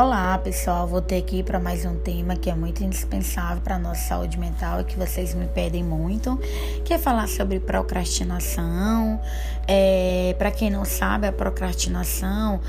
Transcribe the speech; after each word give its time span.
Olá, 0.00 0.38
pessoal. 0.38 0.86
Voltei 0.86 1.18
aqui 1.18 1.42
para 1.42 1.60
mais 1.60 1.84
um 1.84 1.94
tema 1.94 2.34
que 2.34 2.48
é 2.48 2.54
muito 2.54 2.82
indispensável 2.82 3.60
para 3.60 3.74
a 3.74 3.78
nossa 3.78 4.00
saúde 4.00 4.38
mental 4.38 4.80
e 4.80 4.84
que 4.84 4.96
vocês 4.96 5.34
me 5.34 5.46
pedem 5.46 5.84
muito, 5.84 6.38
que 6.86 6.94
é 6.94 6.98
falar 6.98 7.28
sobre 7.28 7.60
procrastinação. 7.60 9.20
É, 9.68 10.34
para 10.38 10.50
quem 10.50 10.70
não 10.70 10.86
sabe, 10.86 11.26
a 11.26 11.32
procrastinação 11.32 12.62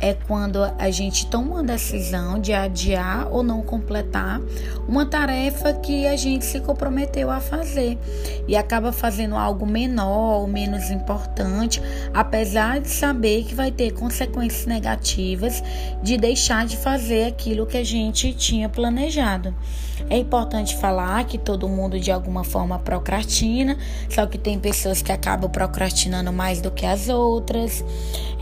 é 0.00 0.14
quando 0.14 0.62
a 0.78 0.90
gente 0.90 1.26
toma 1.26 1.56
uma 1.56 1.64
decisão 1.64 2.38
de 2.38 2.52
adiar 2.52 3.28
ou 3.32 3.42
não 3.42 3.62
completar 3.62 4.40
uma 4.86 5.04
tarefa 5.04 5.72
que 5.74 6.06
a 6.06 6.16
gente 6.16 6.44
se 6.44 6.60
comprometeu 6.60 7.30
a 7.30 7.40
fazer 7.40 7.98
e 8.46 8.56
acaba 8.56 8.92
fazendo 8.92 9.36
algo 9.36 9.66
menor 9.66 10.40
ou 10.40 10.46
menos 10.46 10.90
importante, 10.90 11.82
apesar 12.14 12.80
de 12.80 12.88
saber 12.88 13.44
que 13.44 13.54
vai 13.54 13.70
ter 13.70 13.92
consequências 13.92 14.66
negativas 14.66 15.62
de 16.02 16.16
deixar 16.16 16.64
de 16.64 16.76
fazer 16.76 17.24
aquilo 17.26 17.66
que 17.66 17.76
a 17.76 17.84
gente 17.84 18.32
tinha 18.32 18.68
planejado. 18.68 19.54
É 20.08 20.16
importante 20.16 20.76
falar 20.76 21.24
que 21.24 21.36
todo 21.36 21.68
mundo 21.68 21.98
de 21.98 22.10
alguma 22.10 22.44
forma 22.44 22.78
procrastina, 22.78 23.76
só 24.08 24.26
que 24.26 24.38
tem 24.38 24.58
pessoas 24.58 25.02
que 25.02 25.12
acabam 25.12 25.50
procrastinando 25.50 26.32
mais 26.32 26.60
do 26.60 26.70
que 26.70 26.86
as 26.86 27.08
outras. 27.08 27.84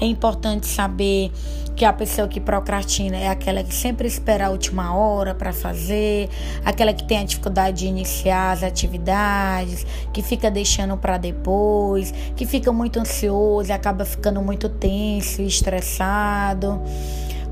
É 0.00 0.04
importante 0.04 0.66
saber 0.66 1.32
que 1.76 1.84
a 1.84 1.92
pessoa 1.92 2.26
que 2.26 2.40
procrastina 2.40 3.18
é 3.18 3.28
aquela 3.28 3.62
que 3.62 3.74
sempre 3.74 4.08
espera 4.08 4.46
a 4.46 4.50
última 4.50 4.96
hora 4.96 5.34
para 5.34 5.52
fazer, 5.52 6.30
aquela 6.64 6.94
que 6.94 7.04
tem 7.04 7.18
a 7.18 7.24
dificuldade 7.24 7.80
de 7.80 7.86
iniciar 7.86 8.52
as 8.52 8.62
atividades, 8.62 9.86
que 10.12 10.22
fica 10.22 10.50
deixando 10.50 10.96
para 10.96 11.18
depois, 11.18 12.14
que 12.34 12.46
fica 12.46 12.72
muito 12.72 12.98
ansioso 12.98 13.70
acaba 13.72 14.06
ficando 14.06 14.40
muito 14.40 14.70
tenso 14.70 15.42
e 15.42 15.46
estressado 15.46 16.82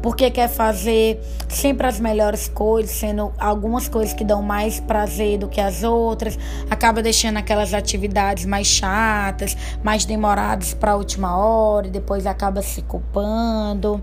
porque 0.04 0.30
quer 0.30 0.50
fazer 0.50 1.18
sempre 1.48 1.86
as 1.86 1.98
melhores 1.98 2.46
coisas, 2.46 2.90
sendo 2.90 3.32
algumas 3.38 3.88
coisas 3.88 4.12
que 4.12 4.22
dão 4.22 4.42
mais 4.42 4.78
prazer 4.78 5.38
do 5.38 5.48
que 5.48 5.62
as 5.62 5.82
outras, 5.82 6.38
acaba 6.68 7.00
deixando 7.00 7.38
aquelas 7.38 7.72
atividades 7.72 8.44
mais 8.44 8.66
chatas, 8.66 9.56
mais 9.82 10.04
demoradas 10.04 10.74
para 10.74 10.92
a 10.92 10.96
última 10.96 11.38
hora 11.38 11.86
e 11.86 11.90
depois 11.90 12.26
acaba 12.26 12.60
se 12.60 12.82
culpando 12.82 14.02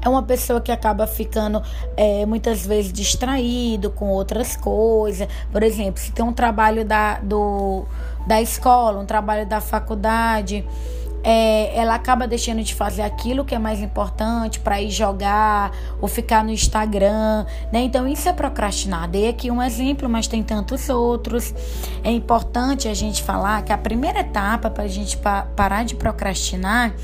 é 0.00 0.08
uma 0.08 0.22
pessoa 0.22 0.60
que 0.60 0.70
acaba 0.70 1.04
ficando 1.04 1.60
é, 1.96 2.24
muitas 2.24 2.64
vezes 2.64 2.92
distraído 2.92 3.90
com 3.90 4.08
outras 4.08 4.54
coisas. 4.54 5.26
Por 5.50 5.64
exemplo, 5.64 6.00
se 6.00 6.12
tem 6.12 6.24
um 6.24 6.32
trabalho 6.32 6.84
da, 6.84 7.18
do, 7.18 7.86
da 8.24 8.40
escola, 8.40 9.00
um 9.00 9.06
trabalho 9.06 9.46
da 9.46 9.60
faculdade 9.60 10.64
é, 11.28 11.76
ela 11.76 11.96
acaba 11.96 12.28
deixando 12.28 12.62
de 12.62 12.72
fazer 12.72 13.02
aquilo 13.02 13.44
que 13.44 13.52
é 13.52 13.58
mais 13.58 13.80
importante 13.80 14.60
para 14.60 14.80
ir 14.80 14.92
jogar 14.92 15.72
ou 16.00 16.06
ficar 16.06 16.44
no 16.44 16.52
Instagram, 16.52 17.44
né? 17.72 17.80
Então 17.80 18.06
isso 18.06 18.28
é 18.28 18.32
procrastinar. 18.32 19.08
Dei 19.08 19.28
aqui 19.28 19.50
um 19.50 19.60
exemplo, 19.60 20.08
mas 20.08 20.28
tem 20.28 20.40
tantos 20.44 20.88
outros. 20.88 21.52
É 22.04 22.12
importante 22.12 22.86
a 22.86 22.94
gente 22.94 23.24
falar 23.24 23.64
que 23.64 23.72
a 23.72 23.78
primeira 23.78 24.20
etapa 24.20 24.70
para 24.70 24.84
a 24.84 24.88
gente 24.88 25.16
pa 25.16 25.42
parar 25.56 25.84
de 25.84 25.96
procrastinar 25.96 26.94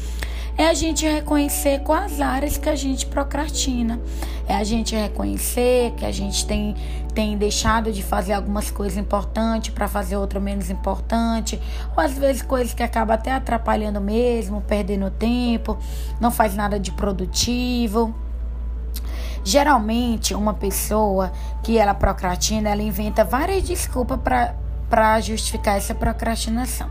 é 0.56 0.66
a 0.66 0.74
gente 0.74 1.06
reconhecer 1.06 1.80
quais 1.80 2.20
áreas 2.20 2.56
que 2.56 2.68
a 2.68 2.76
gente 2.76 3.06
procrastina. 3.06 4.00
É 4.46 4.54
a 4.54 4.64
gente 4.64 4.94
reconhecer 4.94 5.92
que 5.96 6.04
a 6.04 6.12
gente 6.12 6.46
tem, 6.46 6.74
tem 7.14 7.36
deixado 7.36 7.92
de 7.92 8.02
fazer 8.02 8.32
algumas 8.34 8.70
coisas 8.70 8.98
importantes 8.98 9.72
para 9.72 9.88
fazer 9.88 10.16
outra 10.16 10.38
menos 10.38 10.68
importante, 10.68 11.60
ou 11.96 12.02
às 12.02 12.12
vezes 12.12 12.42
coisas 12.42 12.74
que 12.74 12.82
acabam 12.82 13.14
até 13.14 13.32
atrapalhando 13.32 14.00
mesmo, 14.00 14.60
perdendo 14.60 15.10
tempo, 15.10 15.78
não 16.20 16.30
faz 16.30 16.54
nada 16.54 16.78
de 16.78 16.92
produtivo. 16.92 18.14
Geralmente, 19.44 20.34
uma 20.34 20.54
pessoa 20.54 21.32
que 21.62 21.76
ela 21.76 21.94
procrastina, 21.94 22.70
ela 22.70 22.82
inventa 22.82 23.24
várias 23.24 23.64
desculpas 23.64 24.20
para 24.22 24.54
para 24.92 25.18
justificar 25.22 25.78
essa 25.78 25.94
procrastinação. 25.94 26.90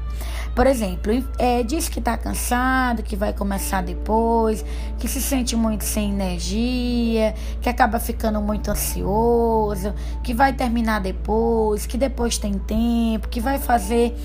Por 0.56 0.66
exemplo, 0.66 1.14
é, 1.38 1.62
diz 1.62 1.88
que 1.88 2.00
está 2.00 2.18
cansado, 2.18 3.04
que 3.04 3.16
vai 3.16 3.32
começar 3.32 3.84
depois, 3.84 4.66
que 4.98 5.08
se 5.08 5.22
sente 5.22 5.56
muito 5.56 5.84
sem 5.84 6.10
energia, 6.10 7.36
que 7.62 7.70
acaba 7.70 8.00
ficando 8.00 8.42
muito 8.42 8.72
ansioso, 8.72 9.94
que 10.24 10.34
vai 10.34 10.52
terminar 10.52 11.00
depois, 11.00 11.86
que 11.86 11.96
depois 11.96 12.40
tem 12.40 12.54
tempo, 12.54 13.30
que 13.30 13.40
vai 13.40 13.60
fazer 13.60 14.18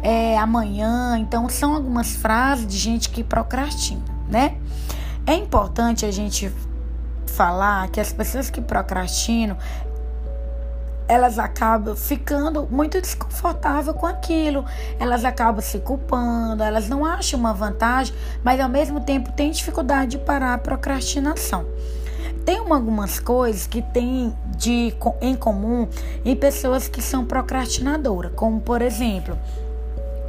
é, 0.00 0.38
amanhã. 0.38 1.18
Então, 1.18 1.48
são 1.48 1.74
algumas 1.74 2.14
frases 2.14 2.68
de 2.68 2.78
gente 2.78 3.10
que 3.10 3.24
procrastina, 3.24 4.04
né? 4.28 4.58
É 5.26 5.34
importante 5.34 6.06
a 6.06 6.12
gente 6.12 6.52
falar 7.26 7.88
que 7.88 7.98
as 7.98 8.12
pessoas 8.12 8.48
que 8.48 8.60
procrastinam, 8.60 9.56
elas 11.06 11.38
acabam 11.38 11.94
ficando 11.94 12.66
muito 12.70 13.00
desconfortáveis 13.00 13.96
com 13.96 14.06
aquilo, 14.06 14.64
elas 14.98 15.24
acabam 15.24 15.60
se 15.60 15.78
culpando, 15.78 16.62
elas 16.62 16.88
não 16.88 17.04
acham 17.04 17.38
uma 17.38 17.52
vantagem, 17.52 18.14
mas 18.42 18.60
ao 18.60 18.68
mesmo 18.68 19.00
tempo 19.00 19.32
têm 19.32 19.50
dificuldade 19.50 20.12
de 20.12 20.18
parar 20.18 20.54
a 20.54 20.58
procrastinação. 20.58 21.66
Tem 22.44 22.58
algumas 22.58 23.18
coisas 23.18 23.66
que 23.66 23.80
tem 23.80 24.34
de, 24.56 24.94
em 25.20 25.34
comum 25.34 25.88
em 26.24 26.36
pessoas 26.36 26.88
que 26.88 27.00
são 27.00 27.24
procrastinadoras, 27.24 28.32
como 28.34 28.60
por 28.60 28.82
exemplo, 28.82 29.38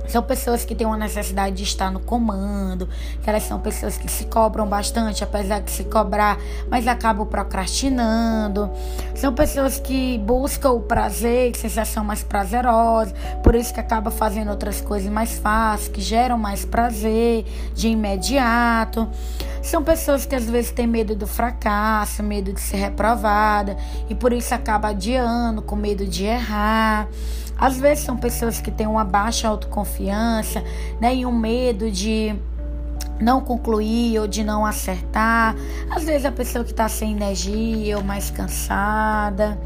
são 0.07 0.21
pessoas 0.23 0.65
que 0.65 0.75
têm 0.75 0.85
uma 0.85 0.97
necessidade 0.97 1.55
de 1.55 1.63
estar 1.63 1.91
no 1.91 1.99
comando, 1.99 2.87
que 3.21 3.29
elas 3.29 3.43
são 3.43 3.59
pessoas 3.59 3.97
que 3.97 4.09
se 4.09 4.25
cobram 4.25 4.67
bastante, 4.67 5.23
apesar 5.23 5.61
de 5.61 5.71
se 5.71 5.83
cobrar, 5.85 6.37
mas 6.69 6.87
acabam 6.87 7.25
procrastinando. 7.25 8.69
São 9.15 9.33
pessoas 9.33 9.79
que 9.79 10.17
buscam 10.19 10.71
o 10.71 10.81
prazer, 10.81 11.55
sensação 11.55 12.03
mais 12.03 12.23
prazerosa, 12.23 13.13
por 13.43 13.55
isso 13.55 13.73
que 13.73 13.79
acaba 13.79 14.11
fazendo 14.11 14.49
outras 14.49 14.81
coisas 14.81 15.11
mais 15.11 15.37
fáceis, 15.37 15.87
que 15.87 16.01
geram 16.01 16.37
mais 16.37 16.65
prazer 16.65 17.45
de 17.73 17.87
imediato. 17.87 19.07
São 19.61 19.83
pessoas 19.83 20.25
que 20.25 20.35
às 20.35 20.45
vezes 20.45 20.69
têm 20.71 20.85
medo 20.85 21.15
do 21.15 21.25
fracasso, 21.25 22.21
medo 22.21 22.53
de 22.53 22.61
ser 22.61 22.77
reprovada 22.77 23.75
e 24.07 24.13
por 24.13 24.31
isso 24.31 24.53
acaba 24.53 24.89
adiando, 24.89 25.61
com 25.61 25.75
medo 25.75 26.05
de 26.05 26.23
errar. 26.23 27.07
Às 27.57 27.77
vezes 27.77 28.03
são 28.03 28.17
pessoas 28.17 28.59
que 28.59 28.69
têm 28.69 28.85
uma 28.85 29.05
baixa 29.05 29.47
autoconfiança, 29.47 29.94
né, 30.99 31.15
e 31.15 31.25
um 31.25 31.31
medo 31.31 31.89
de 31.89 32.35
não 33.19 33.41
concluir 33.41 34.19
ou 34.19 34.27
de 34.27 34.43
não 34.43 34.65
acertar. 34.65 35.55
Às 35.89 36.03
vezes 36.03 36.25
a 36.25 36.31
pessoa 36.31 36.63
que 36.63 36.71
está 36.71 36.87
sem 36.89 37.13
energia 37.13 37.97
ou 37.97 38.03
mais 38.03 38.29
cansada. 38.29 39.59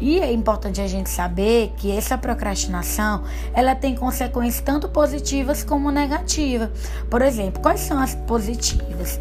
E 0.00 0.18
é 0.18 0.32
importante 0.32 0.80
a 0.80 0.86
gente 0.86 1.08
saber 1.08 1.72
que 1.76 1.90
essa 1.90 2.18
procrastinação 2.18 3.22
ela 3.52 3.74
tem 3.74 3.94
consequências 3.94 4.62
tanto 4.62 4.88
positivas 4.88 5.62
como 5.62 5.90
negativas. 5.90 6.68
Por 7.08 7.22
exemplo, 7.22 7.62
quais 7.62 7.80
são 7.80 7.98
as 7.98 8.14
positivas? 8.14 9.20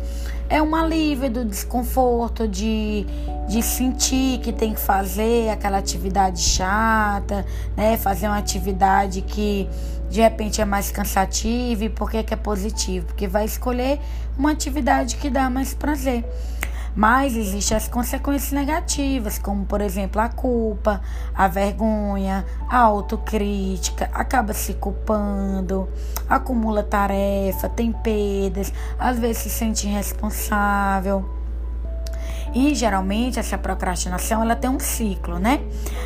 é 0.54 0.62
um 0.62 0.76
alívio 0.76 1.32
do 1.32 1.46
desconforto, 1.46 2.48
de, 2.48 3.08
de 3.48 3.62
sentir 3.62 4.40
que 4.40 4.52
tem 4.52 4.74
que 4.74 4.80
fazer 4.80 5.50
aquela 5.50 5.78
atividade 5.78 6.42
chata, 6.42 7.46
né? 7.76 7.98
Fazer 7.98 8.28
uma 8.28 8.38
atividade 8.38 9.22
que 9.22 9.70
de 10.10 10.22
repente 10.22 10.62
é 10.62 10.66
mais 10.66 10.92
cansativa. 10.92 11.86
E 11.86 11.90
por 11.90 12.10
que, 12.10 12.24
que 12.24 12.34
é 12.34 12.38
positivo? 12.38 13.08
Porque 13.08 13.28
vai 13.28 13.46
escolher 13.46 14.00
uma 14.38 14.52
atividade 14.52 15.18
que 15.18 15.30
dá 15.30 15.50
mais 15.50 15.74
prazer. 15.74 16.24
Mas 16.96 17.36
existem 17.36 17.76
as 17.76 17.88
consequências 17.88 18.52
negativas, 18.52 19.40
como 19.40 19.66
por 19.66 19.82
exemplo 19.82 20.22
a 20.22 20.30
culpa, 20.30 21.02
a 21.34 21.48
vergonha, 21.48 22.46
a 22.70 22.78
autocrítica, 22.78 24.12
acaba 24.14 24.54
se 24.54 24.76
culpando, 24.76 25.90
acumula 26.30 26.84
tarefa, 26.84 27.68
tem 27.68 27.92
perdas, 27.92 28.72
às 29.00 29.18
vezes 29.18 29.40
se 29.40 29.50
sente 29.50 29.88
irresponsável. 29.88 31.33
E 32.54 32.76
geralmente 32.76 33.40
essa 33.40 33.58
procrastinação 33.58 34.42
ela 34.44 34.56
tem 34.56 34.70
um 34.70 34.80
ciclo, 34.80 35.40
né? 35.40 35.60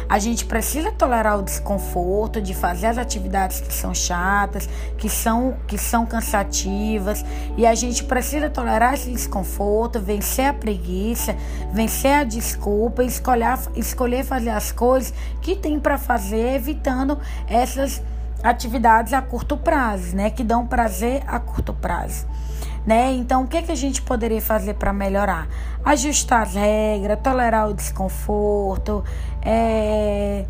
A 0.07 0.17
gente 0.17 0.45
precisa 0.45 0.91
tolerar 0.91 1.37
o 1.37 1.43
desconforto 1.43 2.41
de 2.41 2.53
fazer 2.53 2.87
as 2.87 2.97
atividades 2.97 3.59
que 3.59 3.73
são 3.73 3.93
chatas, 3.93 4.69
que 4.97 5.09
são 5.09 5.57
que 5.67 5.77
são 5.77 6.05
cansativas, 6.05 7.25
e 7.57 7.65
a 7.65 7.75
gente 7.75 8.03
precisa 8.05 8.49
tolerar 8.49 8.93
esse 8.93 9.11
desconforto, 9.11 9.99
vencer 9.99 10.45
a 10.45 10.53
preguiça, 10.53 11.35
vencer 11.73 12.13
a 12.13 12.23
desculpa, 12.23 13.03
escolher 13.03 13.57
escolher 13.75 14.23
fazer 14.23 14.51
as 14.51 14.71
coisas 14.71 15.13
que 15.41 15.55
tem 15.55 15.79
para 15.79 15.97
fazer, 15.97 16.55
evitando 16.55 17.19
essas 17.47 18.01
atividades 18.41 19.11
a 19.13 19.21
curto 19.21 19.57
prazo, 19.57 20.15
né? 20.15 20.29
Que 20.29 20.43
dão 20.43 20.65
prazer 20.65 21.23
a 21.27 21.39
curto 21.39 21.73
prazo 21.73 22.25
né? 22.87 23.11
Então, 23.11 23.43
o 23.43 23.47
que, 23.47 23.61
que 23.61 23.71
a 23.73 23.75
gente 23.75 24.01
poderia 24.01 24.41
fazer 24.41 24.75
para 24.75 24.93
melhorar? 24.93 25.49
Ajustar 25.83 26.43
as 26.43 26.53
regras, 26.53 27.19
tolerar 27.21 27.67
o 27.69 27.73
desconforto, 27.73 29.03
é, 29.41 30.45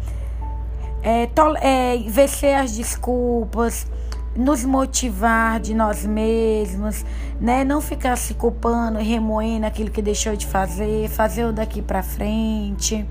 é, 1.01 1.27
é, 1.61 1.97
vencer 2.07 2.53
as 2.53 2.77
desculpas, 2.77 3.87
nos 4.35 4.63
motivar 4.63 5.59
de 5.59 5.73
nós 5.73 6.05
mesmos, 6.05 7.03
né? 7.41 7.63
Não 7.63 7.81
ficar 7.81 8.15
se 8.15 8.35
culpando 8.35 8.99
e 8.99 9.03
remoendo 9.03 9.65
aquilo 9.65 9.89
que 9.89 10.01
deixou 10.01 10.35
de 10.35 10.45
fazer, 10.45 11.09
fazer 11.09 11.45
o 11.45 11.51
daqui 11.51 11.81
para 11.81 12.03
frente. 12.03 13.03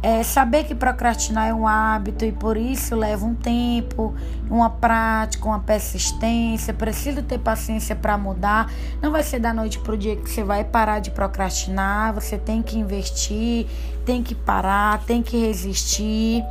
É, 0.00 0.22
saber 0.22 0.64
que 0.64 0.76
procrastinar 0.76 1.48
é 1.48 1.54
um 1.54 1.66
hábito 1.66 2.24
e 2.24 2.30
por 2.30 2.56
isso 2.56 2.94
leva 2.94 3.26
um 3.26 3.34
tempo, 3.34 4.14
uma 4.48 4.70
prática, 4.70 5.44
uma 5.44 5.58
persistência. 5.58 6.72
Preciso 6.72 7.22
ter 7.22 7.38
paciência 7.38 7.96
para 7.96 8.16
mudar. 8.16 8.70
Não 9.02 9.10
vai 9.10 9.24
ser 9.24 9.40
da 9.40 9.52
noite 9.52 9.78
para 9.80 9.94
o 9.94 9.96
dia 9.96 10.14
que 10.14 10.30
você 10.30 10.44
vai 10.44 10.62
parar 10.62 11.00
de 11.00 11.10
procrastinar. 11.10 12.14
Você 12.14 12.38
tem 12.38 12.62
que 12.62 12.78
investir, 12.78 13.66
tem 14.04 14.22
que 14.22 14.36
parar, 14.36 15.02
tem 15.04 15.20
que 15.20 15.36
resistir. 15.36 16.44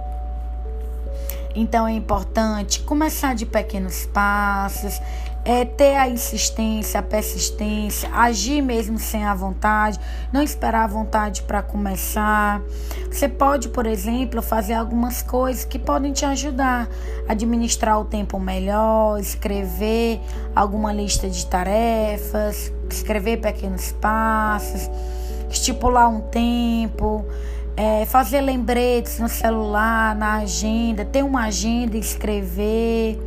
Então 1.55 1.87
é 1.87 1.93
importante 1.93 2.81
começar 2.81 3.33
de 3.33 3.45
pequenos 3.45 4.05
passos, 4.07 5.01
é 5.49 5.63
ter 5.63 5.95
a 5.95 6.09
insistência, 6.09 6.99
a 6.99 7.03
persistência, 7.03 8.09
agir 8.11 8.61
mesmo 8.61 8.99
sem 8.99 9.23
a 9.23 9.33
vontade, 9.33 9.97
não 10.33 10.41
esperar 10.43 10.83
a 10.83 10.87
vontade 10.87 11.43
para 11.43 11.61
começar. 11.61 12.61
Você 13.09 13.29
pode, 13.29 13.69
por 13.69 13.85
exemplo, 13.85 14.41
fazer 14.41 14.73
algumas 14.73 15.21
coisas 15.21 15.63
que 15.63 15.79
podem 15.79 16.11
te 16.11 16.25
ajudar 16.25 16.89
a 17.29 17.31
administrar 17.31 17.97
o 17.97 18.03
tempo 18.03 18.37
melhor, 18.37 19.17
escrever 19.21 20.19
alguma 20.53 20.91
lista 20.91 21.29
de 21.29 21.45
tarefas, 21.45 22.69
escrever 22.91 23.37
pequenos 23.37 23.93
passos, 23.93 24.89
estipular 25.49 26.09
um 26.09 26.19
tempo 26.19 27.23
é, 27.77 28.05
fazer 28.05 28.41
lembretes 28.41 29.17
no 29.17 29.29
celular, 29.29 30.13
na 30.13 30.39
agenda, 30.39 31.05
ter 31.05 31.23
uma 31.23 31.45
agenda, 31.45 31.95
escrever, 31.95 33.17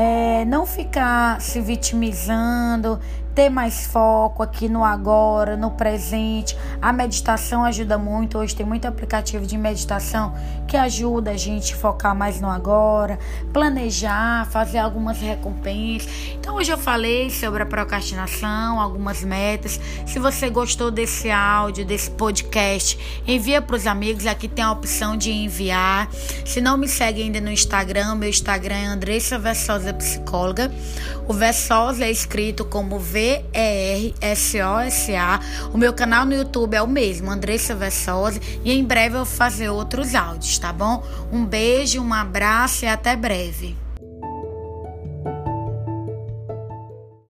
é, 0.00 0.44
não 0.44 0.64
ficar 0.64 1.40
se 1.40 1.60
vitimizando, 1.60 3.00
ter 3.38 3.50
mais 3.50 3.86
foco 3.86 4.42
aqui 4.42 4.68
no 4.68 4.84
agora, 4.84 5.56
no 5.56 5.70
presente. 5.70 6.58
A 6.82 6.92
meditação 6.92 7.62
ajuda 7.62 7.96
muito. 7.96 8.36
Hoje 8.36 8.52
tem 8.52 8.66
muito 8.66 8.84
aplicativo 8.88 9.46
de 9.46 9.56
meditação 9.56 10.34
que 10.66 10.76
ajuda 10.76 11.30
a 11.30 11.36
gente 11.36 11.72
focar 11.72 12.16
mais 12.16 12.40
no 12.40 12.48
agora, 12.48 13.16
planejar, 13.52 14.44
fazer 14.50 14.78
algumas 14.78 15.20
recompensas. 15.20 16.10
Então 16.34 16.56
hoje 16.56 16.72
eu 16.72 16.76
falei 16.76 17.30
sobre 17.30 17.62
a 17.62 17.66
procrastinação, 17.66 18.80
algumas 18.80 19.22
metas. 19.22 19.80
Se 20.04 20.18
você 20.18 20.50
gostou 20.50 20.90
desse 20.90 21.30
áudio, 21.30 21.86
desse 21.86 22.10
podcast, 22.10 22.98
envia 23.24 23.62
para 23.62 23.76
os 23.76 23.86
amigos. 23.86 24.26
Aqui 24.26 24.48
tem 24.48 24.64
a 24.64 24.72
opção 24.72 25.16
de 25.16 25.30
enviar. 25.30 26.10
Se 26.44 26.60
não 26.60 26.76
me 26.76 26.88
segue 26.88 27.22
ainda 27.22 27.40
no 27.40 27.52
Instagram, 27.52 28.16
meu 28.16 28.28
Instagram 28.28 28.74
é 28.74 28.86
Andressa 28.86 29.38
Versosa 29.38 29.94
Psicóloga. 29.94 30.72
O 31.28 31.32
Versosa 31.32 32.04
é 32.04 32.10
escrito 32.10 32.64
como 32.64 32.98
V 32.98 33.27
V-E-R-S-O-S-A. 33.52 35.40
O 35.72 35.78
meu 35.78 35.92
canal 35.92 36.24
no 36.24 36.34
YouTube 36.34 36.74
é 36.74 36.82
o 36.82 36.86
mesmo, 36.86 37.30
Andressa 37.30 37.74
Versosa. 37.74 38.40
E 38.64 38.72
em 38.72 38.82
breve 38.82 39.16
eu 39.16 39.24
vou 39.24 39.36
fazer 39.36 39.68
outros 39.68 40.14
áudios, 40.14 40.58
tá 40.58 40.72
bom? 40.72 41.04
Um 41.30 41.44
beijo, 41.44 42.00
um 42.00 42.14
abraço 42.14 42.86
e 42.86 42.88
até 42.88 43.14
breve. 43.14 43.76